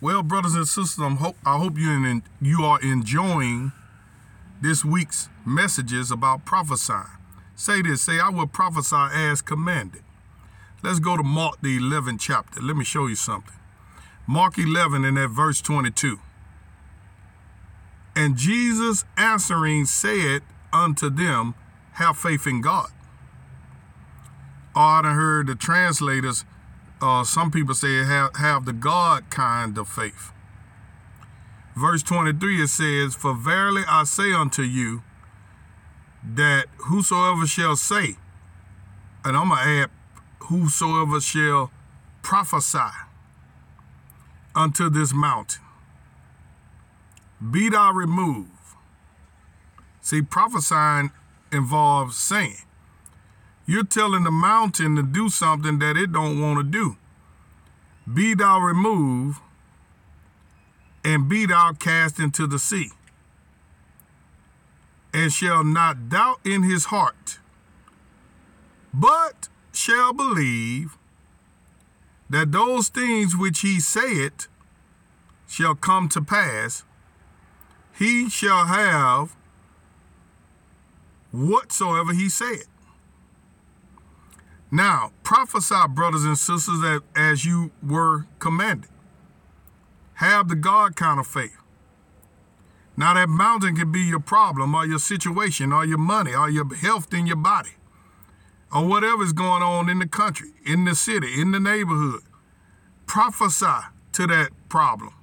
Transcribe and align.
Well, 0.00 0.22
brothers 0.22 0.54
and 0.54 0.68
sisters, 0.68 0.98
I'm 0.98 1.16
hope, 1.16 1.36
I 1.46 1.56
hope 1.56 1.78
you 1.78 1.90
in, 1.90 2.22
you 2.40 2.62
are 2.64 2.80
enjoying 2.82 3.72
this 4.60 4.84
week's 4.84 5.30
messages 5.46 6.10
about 6.10 6.44
prophesying. 6.44 7.06
Say 7.54 7.80
this, 7.80 8.02
say, 8.02 8.20
I 8.20 8.28
will 8.28 8.46
prophesy 8.46 9.08
as 9.14 9.40
commanded. 9.40 10.02
Let's 10.82 10.98
go 10.98 11.16
to 11.16 11.22
Mark, 11.22 11.62
the 11.62 11.78
11th 11.78 12.20
chapter. 12.20 12.60
Let 12.60 12.76
me 12.76 12.84
show 12.84 13.06
you 13.06 13.14
something. 13.14 13.54
Mark 14.26 14.58
11 14.58 15.04
and 15.04 15.18
at 15.18 15.30
verse 15.30 15.62
22. 15.62 16.18
And 18.14 18.36
Jesus 18.36 19.04
answering 19.16 19.86
said 19.86 20.42
unto 20.72 21.08
them, 21.08 21.54
Have 21.92 22.18
faith 22.18 22.46
in 22.46 22.60
God. 22.60 22.90
Oh, 24.74 24.80
I 24.80 25.02
done 25.02 25.14
heard 25.14 25.46
the 25.46 25.54
translators 25.54 26.44
uh, 27.00 27.24
some 27.24 27.50
people 27.50 27.74
say 27.74 28.04
have, 28.04 28.36
have 28.36 28.64
the 28.64 28.72
God 28.72 29.30
kind 29.30 29.76
of 29.78 29.88
faith. 29.88 30.32
Verse 31.76 32.02
23 32.02 32.62
it 32.62 32.68
says, 32.68 33.14
For 33.14 33.34
verily 33.34 33.82
I 33.86 34.04
say 34.04 34.32
unto 34.32 34.62
you, 34.62 35.02
that 36.24 36.66
whosoever 36.78 37.46
shall 37.46 37.76
say, 37.76 38.16
and 39.24 39.36
I'm 39.36 39.48
going 39.48 39.62
to 39.62 39.70
add, 39.82 39.90
whosoever 40.40 41.20
shall 41.20 41.70
prophesy 42.22 42.78
unto 44.54 44.88
this 44.88 45.12
mountain, 45.12 45.62
be 47.50 47.68
thou 47.68 47.92
removed. 47.92 48.50
See, 50.00 50.22
prophesying 50.22 51.10
involves 51.52 52.16
saying. 52.16 52.62
You're 53.66 53.84
telling 53.84 54.22
the 54.22 54.30
mountain 54.30 54.94
to 54.94 55.02
do 55.02 55.28
something 55.28 55.80
that 55.80 55.96
it 55.96 56.12
don't 56.12 56.40
want 56.40 56.58
to 56.58 56.64
do. 56.64 56.96
Be 58.12 58.34
thou 58.34 58.60
removed 58.60 59.40
and 61.04 61.28
be 61.28 61.46
thou 61.46 61.72
cast 61.72 62.20
into 62.20 62.46
the 62.46 62.60
sea. 62.60 62.90
And 65.12 65.32
shall 65.32 65.64
not 65.64 66.08
doubt 66.08 66.40
in 66.44 66.62
his 66.62 66.86
heart, 66.86 67.38
but 68.94 69.48
shall 69.72 70.12
believe 70.12 70.96
that 72.30 72.52
those 72.52 72.88
things 72.88 73.36
which 73.36 73.60
he 73.60 73.80
saith 73.80 74.46
shall 75.48 75.74
come 75.74 76.08
to 76.10 76.20
pass, 76.20 76.84
he 77.96 78.28
shall 78.28 78.66
have 78.66 79.34
whatsoever 81.32 82.12
he 82.12 82.28
said. 82.28 82.64
Now, 84.70 85.12
prophesy, 85.22 85.74
brothers 85.90 86.24
and 86.24 86.36
sisters, 86.36 86.80
that 86.80 87.02
as 87.14 87.44
you 87.44 87.70
were 87.82 88.26
commanded. 88.38 88.90
Have 90.14 90.48
the 90.48 90.56
God 90.56 90.96
kind 90.96 91.20
of 91.20 91.26
faith. 91.26 91.56
Now, 92.96 93.14
that 93.14 93.28
mountain 93.28 93.76
can 93.76 93.92
be 93.92 94.00
your 94.00 94.20
problem 94.20 94.74
or 94.74 94.86
your 94.86 94.98
situation 94.98 95.72
or 95.72 95.84
your 95.84 95.98
money 95.98 96.34
or 96.34 96.48
your 96.48 96.74
health 96.74 97.12
in 97.12 97.26
your 97.26 97.36
body 97.36 97.76
or 98.74 98.86
whatever 98.86 99.22
is 99.22 99.32
going 99.32 99.62
on 99.62 99.88
in 99.88 99.98
the 99.98 100.08
country, 100.08 100.50
in 100.64 100.84
the 100.84 100.94
city, 100.94 101.40
in 101.40 101.52
the 101.52 101.60
neighborhood. 101.60 102.22
Prophesy 103.06 103.86
to 104.12 104.26
that 104.26 104.50
problem 104.68 105.14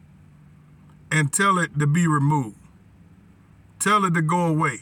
and 1.11 1.33
tell 1.33 1.57
it 1.57 1.77
to 1.79 1.87
be 1.87 2.07
removed. 2.07 2.57
Tell 3.79 4.05
it 4.05 4.13
to 4.13 4.21
go 4.21 4.45
away. 4.45 4.79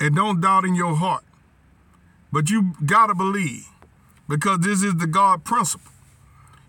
And 0.00 0.16
don't 0.16 0.40
doubt 0.40 0.64
in 0.64 0.74
your 0.74 0.96
heart 0.96 1.24
but 2.32 2.50
you 2.50 2.74
got 2.84 3.06
to 3.06 3.14
believe 3.14 3.66
because 4.28 4.60
this 4.60 4.82
is 4.82 4.96
the 4.96 5.06
God 5.06 5.44
principle. 5.44 5.92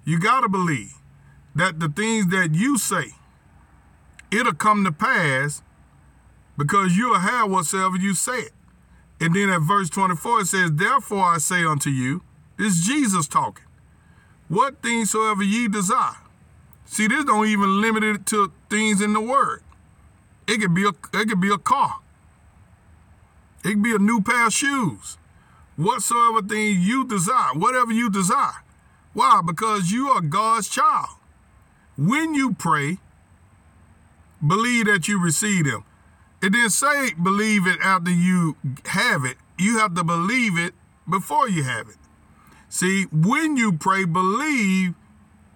You 0.03 0.19
got 0.19 0.41
to 0.41 0.49
believe 0.49 0.93
that 1.53 1.79
the 1.79 1.89
things 1.89 2.27
that 2.27 2.55
you 2.55 2.77
say, 2.77 3.11
it'll 4.31 4.53
come 4.53 4.83
to 4.83 4.91
pass 4.91 5.61
because 6.57 6.97
you'll 6.97 7.19
have 7.19 7.51
whatsoever 7.51 7.97
you 7.97 8.15
say. 8.15 8.39
It. 8.39 8.53
And 9.19 9.35
then 9.35 9.49
at 9.49 9.61
verse 9.61 9.89
24, 9.89 10.41
it 10.41 10.45
says, 10.47 10.71
Therefore 10.73 11.25
I 11.25 11.37
say 11.37 11.63
unto 11.63 11.91
you, 11.91 12.23
this 12.57 12.77
is 12.77 12.85
Jesus 12.85 13.27
talking, 13.27 13.65
what 14.47 14.81
things 14.81 15.11
soever 15.11 15.43
ye 15.43 15.67
desire. 15.67 16.17
See, 16.85 17.07
this 17.07 17.23
don't 17.23 17.47
even 17.47 17.79
limit 17.79 18.03
it 18.03 18.25
to 18.27 18.51
things 18.69 18.99
in 18.99 19.13
the 19.13 19.21
word. 19.21 19.61
It 20.47 20.59
could 20.59 20.73
be 20.73 20.83
a 20.83 20.89
it 20.89 21.29
could 21.29 21.39
be 21.39 21.51
a 21.51 21.57
car. 21.57 21.99
It 23.63 23.69
could 23.69 23.83
be 23.83 23.95
a 23.95 23.99
new 23.99 24.21
pair 24.21 24.47
of 24.47 24.53
shoes 24.53 25.17
whatsoever 25.75 26.41
thing 26.41 26.81
you 26.81 27.05
desire, 27.05 27.53
whatever 27.53 27.91
you 27.91 28.09
desire. 28.09 28.63
Why? 29.13 29.41
Because 29.45 29.91
you 29.91 30.09
are 30.09 30.21
God's 30.21 30.69
child. 30.69 31.09
When 31.97 32.33
you 32.33 32.53
pray, 32.53 32.97
believe 34.45 34.85
that 34.85 35.07
you 35.07 35.21
receive 35.21 35.65
them. 35.65 35.83
It 36.41 36.53
didn't 36.53 36.71
say 36.71 37.13
believe 37.13 37.67
it 37.67 37.79
after 37.83 38.09
you 38.09 38.55
have 38.85 39.25
it. 39.25 39.37
You 39.57 39.77
have 39.77 39.93
to 39.95 40.03
believe 40.03 40.57
it 40.57 40.73
before 41.07 41.47
you 41.47 41.63
have 41.63 41.87
it. 41.89 41.97
See, 42.69 43.03
when 43.11 43.57
you 43.57 43.73
pray, 43.73 44.05
believe 44.05 44.95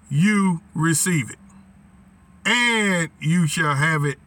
you 0.09 0.61
receive 0.75 1.31
it. 1.31 1.37
And 2.45 3.09
you 3.19 3.47
shall 3.47 3.75
have 3.75 4.05
it 4.05 4.19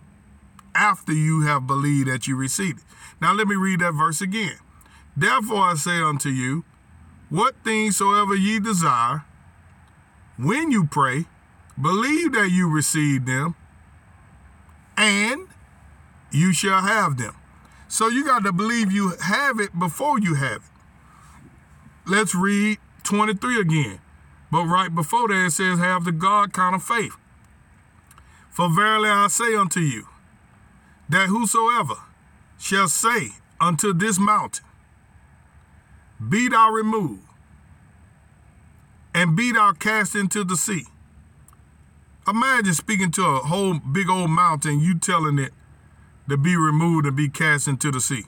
after 0.75 1.13
you 1.13 1.43
have 1.43 1.67
believed 1.67 2.09
that 2.09 2.27
you 2.27 2.35
received 2.35 2.81
it. 2.81 2.85
Now, 3.21 3.33
let 3.35 3.47
me 3.47 3.55
read 3.55 3.81
that 3.81 3.93
verse 3.93 4.21
again. 4.21 4.59
Therefore 5.19 5.63
I 5.65 5.75
say 5.75 6.01
unto 6.01 6.29
you, 6.29 6.63
what 7.29 7.57
things 7.65 7.97
soever 7.97 8.37
ye 8.37 8.61
desire, 8.61 9.25
when 10.37 10.71
you 10.71 10.87
pray, 10.87 11.25
believe 11.81 12.33
that 12.35 12.51
you 12.53 12.71
receive 12.71 13.27
them, 13.27 13.57
and 14.97 15.49
you 16.31 16.53
shall 16.53 16.83
have 16.83 17.17
them. 17.17 17.35
So 17.89 18.07
you 18.07 18.25
got 18.25 18.45
to 18.45 18.53
believe 18.53 18.93
you 18.93 19.15
have 19.21 19.59
it 19.59 19.77
before 19.77 20.21
you 20.21 20.35
have 20.35 20.63
it. 20.63 20.63
Let's 22.07 22.37
read 22.37 22.79
23 23.03 23.61
again. 23.61 23.99
But 24.53 24.67
right 24.67 24.95
before 24.95 25.27
that, 25.29 25.47
it 25.47 25.51
says, 25.51 25.81
Have 25.81 26.05
the 26.05 26.13
God 26.13 26.53
kind 26.53 26.77
of 26.77 26.83
faith. 26.85 27.17
For 28.51 28.73
verily 28.73 29.11
I 29.11 29.27
say 29.27 29.57
unto 29.57 29.81
you, 29.81 30.07
that 31.09 31.29
whosoever 31.29 31.97
shall 32.57 32.89
say 32.89 33.33
unto 33.61 33.93
this 33.93 34.21
mountain, 34.21 34.68
be 36.27 36.49
thou 36.49 36.71
removed, 36.71 37.23
and 39.15 39.37
be 39.37 39.53
thou 39.53 39.73
cast 39.73 40.15
into 40.15 40.45
the 40.45 40.57
sea. 40.57 40.85
Imagine 42.27 42.75
speaking 42.75 43.11
to 43.13 43.23
a 43.25 43.39
whole 43.39 43.79
big 43.79 44.11
old 44.11 44.31
mountain, 44.31 44.81
you 44.81 44.99
telling 44.99 45.39
it 45.39 45.53
to 46.29 46.37
be 46.37 46.57
removed 46.57 47.07
and 47.07 47.17
be 47.17 47.29
cast 47.29 47.69
into 47.69 47.91
the 47.91 48.01
sea. 48.01 48.25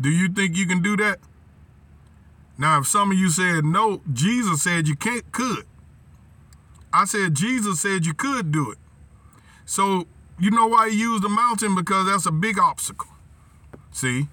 Do 0.00 0.08
you 0.08 0.28
think 0.28 0.56
you 0.56 0.66
can 0.66 0.82
do 0.82 0.96
that? 0.96 1.20
Now, 2.58 2.80
if 2.80 2.86
some 2.86 3.12
of 3.12 3.18
you 3.18 3.28
said 3.30 3.64
no, 3.64 4.00
Jesus 4.12 4.62
said 4.62 4.88
you 4.88 4.96
can't, 4.96 5.30
could. 5.32 5.66
I 6.92 7.04
said 7.04 7.34
Jesus 7.34 7.80
said 7.80 8.06
you 8.06 8.14
could 8.14 8.52
do 8.52 8.70
it. 8.70 8.78
So, 9.66 10.06
you 10.38 10.50
know 10.50 10.66
why 10.66 10.90
he 10.90 10.98
used 10.98 11.22
the 11.22 11.28
mountain? 11.28 11.74
Because 11.74 12.06
that's 12.06 12.26
a 12.26 12.32
big 12.32 12.58
obstacle. 12.58 13.08
See? 13.92 14.28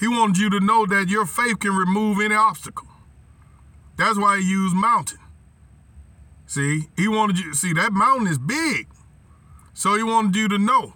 He 0.00 0.08
wanted 0.08 0.38
you 0.38 0.48
to 0.48 0.60
know 0.60 0.86
that 0.86 1.10
your 1.10 1.26
faith 1.26 1.60
can 1.60 1.76
remove 1.76 2.20
any 2.20 2.34
obstacle. 2.34 2.88
That's 3.98 4.18
why 4.18 4.40
he 4.40 4.48
used 4.48 4.74
mountain. 4.74 5.18
See, 6.46 6.88
he 6.96 7.06
wanted 7.06 7.38
you 7.38 7.50
to 7.50 7.56
see 7.56 7.74
that 7.74 7.92
mountain 7.92 8.26
is 8.26 8.38
big. 8.38 8.88
So 9.74 9.94
he 9.94 10.02
wanted 10.02 10.34
you 10.36 10.48
to 10.48 10.58
know, 10.58 10.94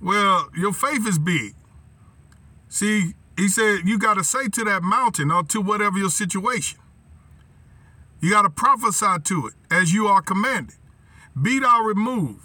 well, 0.00 0.48
your 0.56 0.72
faith 0.72 1.06
is 1.08 1.18
big. 1.18 1.54
See, 2.68 3.14
he 3.36 3.48
said 3.48 3.80
you 3.84 3.98
got 3.98 4.14
to 4.14 4.24
say 4.24 4.48
to 4.48 4.64
that 4.64 4.84
mountain 4.84 5.32
or 5.32 5.42
to 5.44 5.60
whatever 5.60 5.98
your 5.98 6.10
situation. 6.10 6.78
You 8.20 8.30
got 8.30 8.42
to 8.42 8.50
prophesy 8.50 9.18
to 9.24 9.48
it 9.48 9.54
as 9.70 9.92
you 9.92 10.06
are 10.06 10.22
commanded. 10.22 10.76
Be 11.40 11.58
thou 11.58 11.82
removed 11.82 12.44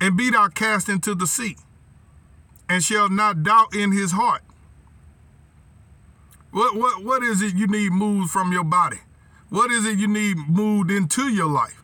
and 0.00 0.16
be 0.16 0.30
thou 0.30 0.48
cast 0.48 0.88
into 0.88 1.14
the 1.14 1.26
sea, 1.26 1.56
and 2.68 2.82
shall 2.82 3.08
not 3.08 3.42
doubt 3.42 3.74
in 3.74 3.92
his 3.92 4.12
heart. 4.12 4.42
What 6.50 6.76
what 6.76 7.04
what 7.04 7.22
is 7.22 7.42
it 7.42 7.54
you 7.54 7.66
need 7.66 7.92
moved 7.92 8.30
from 8.30 8.52
your 8.52 8.64
body? 8.64 8.98
What 9.48 9.70
is 9.70 9.86
it 9.86 9.98
you 9.98 10.08
need 10.08 10.36
moved 10.48 10.90
into 10.90 11.28
your 11.28 11.46
life? 11.48 11.82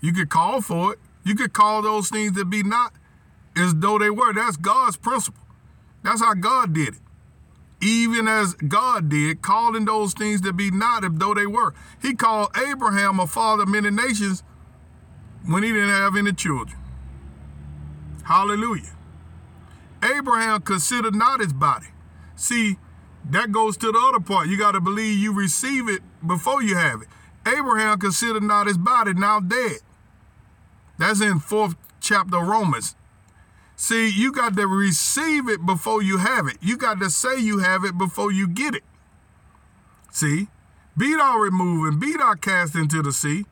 You 0.00 0.12
could 0.12 0.28
call 0.28 0.60
for 0.60 0.94
it. 0.94 0.98
You 1.24 1.34
could 1.34 1.52
call 1.52 1.82
those 1.82 2.08
things 2.08 2.32
that 2.32 2.46
be 2.46 2.62
not 2.62 2.92
as 3.56 3.74
though 3.74 3.98
they 3.98 4.10
were. 4.10 4.32
That's 4.32 4.56
God's 4.56 4.96
principle. 4.96 5.44
That's 6.02 6.20
how 6.22 6.34
God 6.34 6.72
did 6.72 6.94
it. 6.94 7.00
Even 7.80 8.28
as 8.28 8.54
God 8.54 9.08
did, 9.08 9.42
calling 9.42 9.84
those 9.84 10.14
things 10.14 10.40
that 10.42 10.56
be 10.56 10.70
not 10.70 11.04
as 11.04 11.10
though 11.14 11.34
they 11.34 11.46
were. 11.46 11.74
He 12.00 12.14
called 12.14 12.56
Abraham 12.56 13.18
a 13.18 13.26
father 13.26 13.64
of 13.64 13.68
many 13.68 13.90
nations 13.90 14.42
when 15.46 15.62
he 15.62 15.72
didn't 15.72 15.88
have 15.88 16.16
any 16.16 16.32
children. 16.32 16.78
Hallelujah. 18.24 18.96
Abraham 20.02 20.60
considered 20.62 21.14
not 21.14 21.40
his 21.40 21.52
body. 21.52 21.86
See, 22.36 22.76
that 23.30 23.52
goes 23.52 23.76
to 23.78 23.92
the 23.92 23.98
other 23.98 24.20
part. 24.20 24.48
You 24.48 24.56
got 24.56 24.72
to 24.72 24.80
believe 24.80 25.18
you 25.18 25.32
receive 25.32 25.88
it 25.88 26.02
before 26.26 26.62
you 26.62 26.76
have 26.76 27.02
it. 27.02 27.08
Abraham 27.46 27.98
considered 27.98 28.42
not 28.42 28.66
his 28.66 28.78
body 28.78 29.14
now 29.14 29.40
dead. 29.40 29.78
That's 30.98 31.20
in 31.20 31.40
fourth 31.40 31.74
chapter 32.00 32.38
Romans. 32.38 32.94
See, 33.76 34.08
you 34.08 34.32
got 34.32 34.56
to 34.56 34.66
receive 34.66 35.48
it 35.48 35.64
before 35.66 36.02
you 36.02 36.18
have 36.18 36.46
it. 36.46 36.56
You 36.60 36.76
got 36.76 37.00
to 37.00 37.10
say 37.10 37.40
you 37.40 37.58
have 37.58 37.84
it 37.84 37.98
before 37.98 38.30
you 38.30 38.46
get 38.46 38.74
it. 38.74 38.84
See, 40.12 40.48
be 40.96 41.14
thou 41.16 41.38
removed 41.38 41.92
and 41.92 42.00
be 42.00 42.16
thou 42.16 42.34
cast 42.34 42.76
into 42.76 43.02
the 43.02 43.12
sea, 43.12 43.46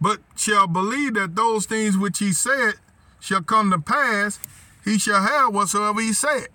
but 0.00 0.20
shall 0.34 0.66
believe 0.66 1.14
that 1.14 1.36
those 1.36 1.66
things 1.66 1.96
which 1.96 2.18
he 2.18 2.32
said 2.32 2.74
shall 3.20 3.42
come 3.42 3.70
to 3.70 3.78
pass, 3.78 4.40
he 4.84 4.98
shall 4.98 5.22
have 5.22 5.54
whatsoever 5.54 6.00
he 6.00 6.12
said. 6.14 6.48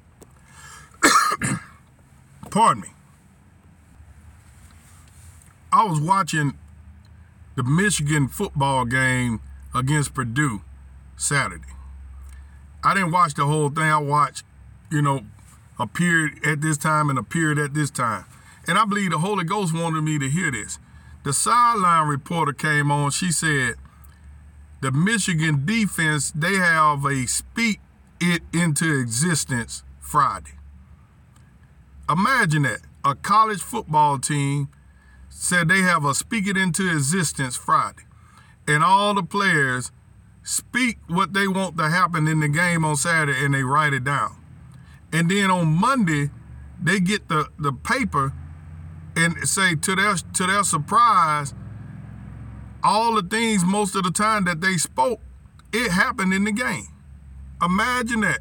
Pardon 2.56 2.84
me. 2.84 2.88
I 5.74 5.84
was 5.84 6.00
watching 6.00 6.58
the 7.58 7.64
Michigan 7.64 8.30
football 8.30 8.86
game 8.86 9.42
against 9.76 10.14
Purdue 10.14 10.62
Saturday. 11.18 11.74
I 12.82 12.94
didn't 12.94 13.12
watch 13.12 13.34
the 13.34 13.46
whole 13.46 13.68
thing. 13.68 13.84
I 13.84 13.98
watched, 13.98 14.46
you 14.90 15.02
know, 15.02 15.26
a 15.78 15.86
period 15.86 16.46
at 16.46 16.62
this 16.62 16.78
time 16.78 17.10
and 17.10 17.20
a 17.20 17.24
period 17.24 17.60
at 17.60 17.74
this 17.74 17.90
time. 17.90 18.24
And 18.70 18.78
I 18.78 18.86
believe 18.86 19.12
the 19.12 19.18
Holy 19.18 19.44
Ghost 19.44 19.76
wanted 19.76 20.04
me 20.04 20.18
to 20.18 20.30
hear 20.30 20.50
this. 20.50 20.80
The 21.26 21.34
sideline 21.34 22.08
reporter 22.08 22.54
came 22.54 22.90
on. 22.90 23.12
She 23.12 23.34
said, 23.34 23.74
the 24.80 24.94
Michigan 24.94 25.66
defense, 25.66 26.32
they 26.32 26.56
have 26.56 27.04
a 27.04 27.26
speak 27.28 27.82
it 28.22 28.44
into 28.54 28.98
existence 28.98 29.84
Friday. 30.00 30.52
Imagine 32.10 32.64
that. 32.64 32.82
A 33.04 33.16
college 33.16 33.62
football 33.62 34.18
team 34.18 34.70
said 35.30 35.68
they 35.68 35.82
have 35.82 36.06
a 36.06 36.14
speak 36.14 36.48
it 36.48 36.58
into 36.58 36.92
existence 36.92 37.56
Friday. 37.56 38.04
And 38.68 38.84
all 38.84 39.14
the 39.14 39.24
players 39.24 39.92
speak 40.44 40.98
what 41.08 41.34
they 41.34 41.48
want 41.48 41.78
to 41.78 41.90
happen 41.90 42.28
in 42.28 42.40
the 42.40 42.48
game 42.48 42.86
on 42.86 42.96
Saturday 42.96 43.44
and 43.44 43.54
they 43.54 43.64
write 43.64 43.94
it 43.94 44.04
down. 44.04 44.36
And 45.12 45.30
then 45.30 45.50
on 45.50 45.68
Monday, 45.68 46.30
they 46.82 47.00
get 47.00 47.28
the, 47.28 47.48
the 47.58 47.72
paper 47.72 48.34
and 49.16 49.48
say 49.48 49.76
to 49.76 49.96
their 49.96 50.16
to 50.16 50.46
their 50.46 50.64
surprise, 50.64 51.54
all 52.84 53.16
the 53.16 53.24
things 53.24 53.64
most 53.64 53.96
of 53.96 54.04
the 54.04 54.12
time 54.12 54.46
that 54.46 54.62
they 54.62 54.78
spoke, 54.78 55.20
it 55.74 55.92
happened 55.92 56.34
in 56.34 56.44
the 56.44 56.52
game. 56.52 56.88
Imagine 57.62 58.22
that. 58.22 58.40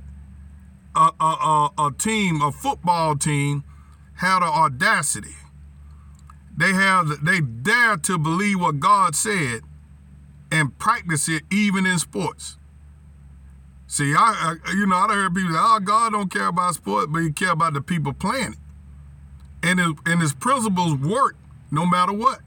A, 0.97 1.11
a, 1.21 1.25
a, 1.25 1.71
a 1.87 1.93
team, 1.93 2.41
a 2.41 2.53
football 2.53 3.17
team, 3.17 3.65
had 4.17 4.41
the 4.41 4.47
audacity. 4.47 5.35
They 6.57 6.73
have 6.73 7.25
they 7.25 7.41
dare 7.41 7.97
to 7.97 8.17
believe 8.17 8.61
what 8.61 8.79
God 8.79 9.17
said 9.17 9.63
and 10.53 10.79
practice 10.79 11.29
it 11.29 11.43
even 11.51 11.85
in 11.85 11.99
sports. 11.99 12.59
See, 13.89 14.15
I, 14.17 14.57
I 14.67 14.73
you 14.73 14.87
know 14.87 14.97
I 14.97 15.09
heard 15.09 15.35
people 15.35 15.53
say, 15.53 15.59
"Oh, 15.61 15.81
God 15.81 16.13
don't 16.13 16.31
care 16.31 16.47
about 16.47 16.75
sport, 16.75 17.13
but 17.13 17.23
He 17.23 17.33
care 17.33 17.53
about 17.53 17.75
the 17.75 17.81
people 17.81 18.13
playing 18.13 18.53
it." 18.53 18.59
And 19.63 19.81
his, 19.81 19.93
and 20.07 20.21
His 20.21 20.33
principles 20.33 20.95
work 20.95 21.37
no 21.71 21.87
matter 21.87 22.13
what. 22.13 22.41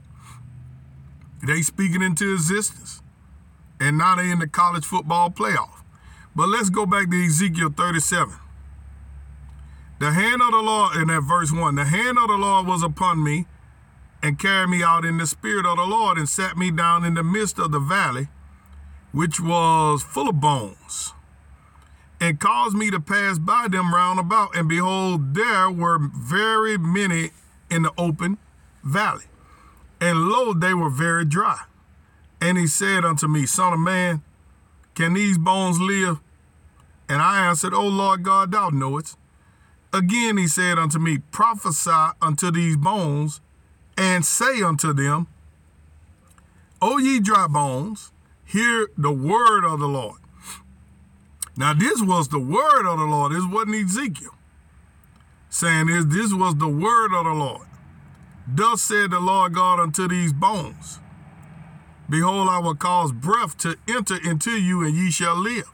They 1.46 1.62
speaking 1.62 2.02
into 2.02 2.34
existence, 2.34 3.02
and 3.80 3.98
now 3.98 4.16
they 4.16 4.30
in 4.32 4.40
the 4.40 4.48
college 4.48 4.86
football 4.86 5.30
playoff. 5.30 5.84
But 6.38 6.50
let's 6.50 6.70
go 6.70 6.86
back 6.86 7.10
to 7.10 7.26
Ezekiel 7.26 7.74
37. 7.76 8.36
The 10.00 10.12
hand 10.12 10.40
of 10.40 10.52
the 10.52 10.62
Lord, 10.62 10.96
in 10.96 11.08
that 11.08 11.22
verse 11.22 11.52
1, 11.52 11.74
the 11.74 11.86
hand 11.86 12.20
of 12.20 12.28
the 12.28 12.36
Lord 12.36 12.68
was 12.68 12.84
upon 12.84 13.24
me 13.24 13.48
and 14.22 14.38
carried 14.38 14.70
me 14.70 14.84
out 14.84 15.04
in 15.04 15.18
the 15.18 15.26
spirit 15.26 15.66
of 15.66 15.78
the 15.78 15.84
Lord 15.84 16.20
and 16.20 16.30
sat 16.30 16.56
me 16.56 16.70
down 16.70 17.04
in 17.06 17.16
the 17.16 17.24
midst 17.24 17.58
of 17.58 17.72
the 17.72 17.80
valley, 17.80 18.28
which 19.12 19.40
was 19.40 20.04
full 20.04 20.30
of 20.30 20.40
bones, 20.40 21.14
and 22.22 22.40
caused 22.40 22.78
me 22.78 22.92
to 22.92 23.00
pass 23.00 23.40
by 23.40 23.68
them 23.68 23.92
round 23.92 24.20
about. 24.20 24.56
And 24.56 24.70
behold, 24.70 25.34
there 25.34 25.72
were 25.72 25.98
very 26.00 26.78
many 26.78 27.32
in 27.72 27.82
the 27.82 27.92
open 27.98 28.38
valley. 28.84 29.26
And 30.00 30.26
lo, 30.26 30.54
they 30.54 30.76
were 30.76 30.92
very 30.92 31.26
dry. 31.26 31.64
And 32.40 32.60
he 32.60 32.68
said 32.68 33.04
unto 33.04 33.28
me, 33.28 33.48
Son 33.48 33.74
of 33.74 33.80
man, 33.80 34.22
can 34.94 35.16
these 35.16 35.40
bones 35.40 35.80
live? 35.80 36.20
And 37.10 37.22
I 37.22 37.48
answered, 37.48 37.74
O 37.74 37.88
Lord 37.88 38.24
God, 38.24 38.52
thou 38.52 38.70
knowest. 38.70 39.18
Again 39.94 40.38
he 40.38 40.48
said 40.48 40.78
unto 40.78 41.00
me, 41.00 41.20
Prophesy 41.32 42.12
unto 42.22 42.52
these 42.52 42.78
bones, 42.78 43.42
and 43.98 44.26
say 44.26 44.62
unto 44.62 44.94
them, 44.94 45.28
O 46.82 46.98
ye 46.98 47.20
dry 47.20 47.48
bones, 47.48 48.12
hear 48.46 48.90
the 48.98 49.12
word 49.12 49.66
of 49.66 49.80
the 49.80 49.88
Lord. 49.88 50.20
Now 51.56 51.74
this 51.74 52.02
was 52.02 52.28
the 52.28 52.40
word 52.40 52.86
of 52.86 53.00
the 53.00 53.06
Lord. 53.06 53.32
This 53.32 53.46
wasn't 53.46 53.76
Ezekiel. 53.76 54.36
Saying 55.50 55.88
this, 55.88 56.06
this 56.06 56.34
was 56.34 56.56
the 56.56 56.68
word 56.68 57.14
of 57.16 57.26
the 57.26 57.34
Lord. 57.34 57.68
Thus 58.48 58.82
said 58.82 59.12
the 59.12 59.20
Lord 59.20 59.54
God 59.54 59.80
unto 59.80 60.08
these 60.08 60.34
bones, 60.34 61.00
Behold, 62.10 62.48
I 62.48 62.60
will 62.60 62.76
cause 62.76 63.12
breath 63.12 63.58
to 63.60 63.76
enter 63.88 64.18
into 64.24 64.52
you, 64.52 64.84
and 64.84 64.96
ye 64.96 65.12
shall 65.12 65.36
live. 65.36 65.70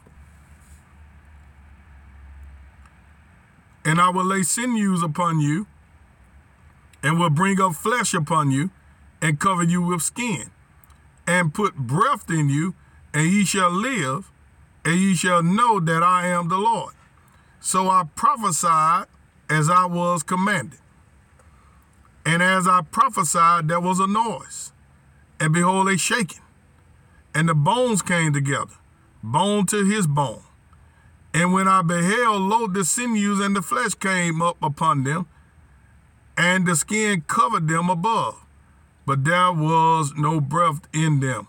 And 3.93 4.01
I 4.01 4.09
will 4.09 4.25
lay 4.25 4.41
sinews 4.41 5.03
upon 5.03 5.39
you, 5.39 5.67
and 7.03 7.19
will 7.19 7.29
bring 7.29 7.61
up 7.61 7.75
flesh 7.75 8.15
upon 8.15 8.49
you, 8.49 8.71
and 9.21 9.39
cover 9.39 9.61
you 9.61 9.83
with 9.83 10.01
skin, 10.01 10.49
and 11.27 11.53
put 11.53 11.75
breath 11.75 12.27
in 12.27 12.49
you, 12.49 12.73
and 13.13 13.31
ye 13.31 13.45
shall 13.45 13.69
live, 13.69 14.31
and 14.83 14.99
ye 14.99 15.13
shall 15.13 15.43
know 15.43 15.79
that 15.79 16.01
I 16.01 16.25
am 16.25 16.47
the 16.47 16.57
Lord. 16.57 16.95
So 17.59 17.87
I 17.87 18.05
prophesied 18.15 19.05
as 19.47 19.69
I 19.69 19.85
was 19.85 20.23
commanded. 20.23 20.79
And 22.25 22.41
as 22.41 22.67
I 22.67 22.81
prophesied, 22.81 23.67
there 23.67 23.79
was 23.79 23.99
a 23.99 24.07
noise, 24.07 24.71
and 25.39 25.53
behold, 25.53 25.87
a 25.87 25.99
shaking. 25.99 26.41
And 27.35 27.47
the 27.47 27.53
bones 27.53 28.01
came 28.01 28.33
together, 28.33 28.73
bone 29.21 29.67
to 29.67 29.85
his 29.85 30.07
bone. 30.07 30.41
And 31.33 31.51
when 31.51 31.67
I 31.67 31.81
beheld, 31.81 32.41
lo, 32.43 32.67
the 32.67 32.85
sinews 32.85 33.39
and 33.39 33.55
the 33.55 33.61
flesh 33.61 33.95
came 33.95 34.41
up 34.41 34.57
upon 34.61 35.03
them, 35.03 35.25
and 36.37 36.65
the 36.65 36.75
skin 36.75 37.21
covered 37.21 37.67
them 37.67 37.89
above, 37.89 38.45
but 39.05 39.23
there 39.23 39.51
was 39.51 40.13
no 40.15 40.39
breath 40.39 40.81
in 40.93 41.19
them. 41.19 41.47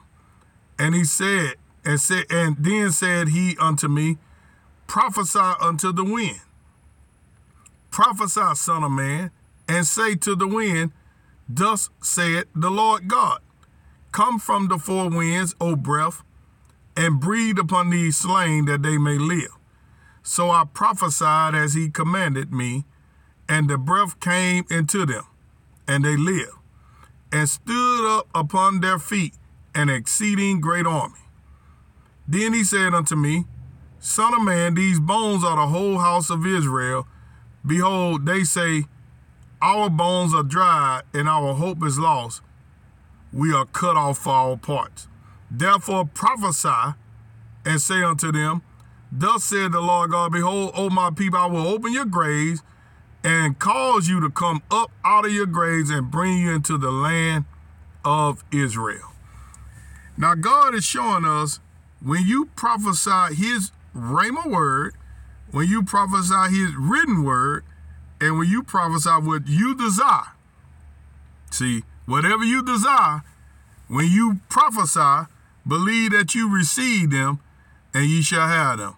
And 0.79 0.95
he 0.95 1.05
said, 1.05 1.55
and 1.85 2.01
said, 2.01 2.25
and 2.31 2.57
then 2.59 2.91
said 2.93 3.29
he 3.29 3.57
unto 3.61 3.89
me, 3.89 4.19
Prophesy 4.87 5.39
unto 5.39 5.93
the 5.93 6.05
wind. 6.05 6.41
Prophesy, 7.91 8.55
son 8.55 8.85
of 8.85 8.91
man, 8.91 9.31
and 9.69 9.87
say 9.87 10.15
to 10.17 10.35
the 10.35 10.49
wind, 10.49 10.93
Thus 11.49 11.91
saith 12.03 12.47
the 12.55 12.71
Lord 12.71 13.07
God, 13.07 13.41
Come 14.13 14.39
from 14.39 14.69
the 14.69 14.79
four 14.79 15.11
winds, 15.11 15.55
O 15.61 15.77
breath, 15.77 16.23
and 16.97 17.21
breathe 17.21 17.59
upon 17.59 17.91
these 17.91 18.17
slain 18.17 18.65
that 18.67 18.83
they 18.83 18.97
may 18.97 19.19
live. 19.19 19.57
So 20.25 20.51
I 20.51 20.65
prophesied 20.65 21.55
as 21.55 21.75
he 21.75 21.91
commanded 21.91 22.51
me, 22.51 22.87
and 23.47 23.69
the 23.69 23.77
breath 23.77 24.19
came 24.21 24.65
into 24.71 25.05
them, 25.05 25.25
and 25.87 26.03
they 26.03 26.17
lived, 26.17 26.57
and 27.31 27.47
stood 27.47 28.19
up 28.19 28.27
upon 28.35 28.81
their 28.81 28.99
feet, 28.99 29.35
an 29.75 29.91
exceeding 29.91 30.63
great 30.63 30.87
army. 30.87 31.21
Then 32.27 32.55
he 32.55 32.65
said 32.65 32.95
unto 32.95 33.17
me, 33.17 33.45
Son 33.99 34.33
of 34.35 34.43
man, 34.43 34.75
these 34.75 34.99
bones 34.99 35.45
are 35.45 35.57
the 35.57 35.67
whole 35.67 35.99
house 35.99 36.31
of 36.31 36.47
Israel. 36.47 37.07
Behold, 37.67 38.25
they 38.25 38.45
say, 38.45 38.85
our 39.61 39.91
bones 39.91 40.35
are 40.35 40.43
dried 40.43 41.03
and 41.13 41.29
our 41.29 41.55
hope 41.55 41.85
is 41.85 41.99
lost. 41.99 42.41
We 43.31 43.53
are 43.53 43.67
cut 43.67 43.97
off 43.97 44.19
for 44.19 44.33
our 44.33 44.57
parts. 44.57 45.07
Therefore 45.51 46.07
prophesy 46.07 46.95
and 47.65 47.81
say 47.81 48.03
unto 48.03 48.33
them, 48.33 48.63
Thus 49.17 49.45
said 49.45 49.71
the 49.71 49.81
Lord 49.81 50.11
God, 50.11 50.33
Behold, 50.33 50.73
O 50.75 50.91
my 50.91 51.09
people, 51.11 51.39
I 51.39 51.47
will 51.47 51.69
open 51.69 51.93
your 51.93 52.05
graves 52.05 52.63
and 53.23 53.57
cause 53.61 54.09
you 54.09 54.19
to 54.19 54.29
come 54.29 54.61
up 54.73 54.91
out 55.05 55.25
of 55.25 55.33
your 55.33 55.47
graves 55.47 55.89
and 55.89 56.11
bring 56.11 56.39
you 56.39 56.51
into 56.51 56.77
the 56.77 56.91
land 56.91 57.45
of 58.05 58.43
Israel. 58.51 59.13
Now, 60.17 60.35
God 60.35 60.75
is 60.75 60.85
showing 60.85 61.25
us 61.25 61.61
when 62.03 62.27
you 62.27 62.47
prophesy 62.57 63.37
his 63.37 63.71
rhema 63.97 64.51
word, 64.51 64.95
when 65.53 65.69
you 65.69 65.85
prophesy 65.85 66.53
his 66.53 66.75
written 66.75 67.23
word, 67.23 67.63
and 68.21 68.37
when 68.37 68.49
you 68.49 68.65
prophesy 68.65 69.11
what 69.11 69.47
you 69.47 69.77
desire, 69.77 70.33
see, 71.53 71.85
whatever 72.07 72.43
you 72.43 72.65
desire, 72.65 73.23
when 73.87 74.11
you 74.11 74.41
prophesy, 74.49 75.31
believe 75.65 76.11
that 76.11 76.35
you 76.35 76.53
receive 76.53 77.11
them 77.11 77.39
and 77.95 78.07
ye 78.07 78.21
shall 78.21 78.49
have 78.49 78.79
them. 78.79 78.97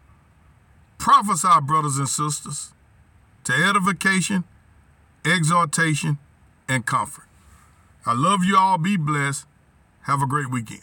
Prophesy, 0.99 1.61
brothers 1.63 1.99
and 1.99 2.09
sisters, 2.09 2.73
to 3.45 3.53
edification, 3.53 4.45
exhortation, 5.25 6.19
and 6.69 6.85
comfort. 6.85 7.25
I 8.05 8.15
love 8.15 8.45
you 8.45 8.57
all. 8.57 8.79
Be 8.79 8.97
blessed. 8.97 9.47
Have 10.03 10.23
a 10.23 10.27
great 10.27 10.51
weekend. 10.51 10.83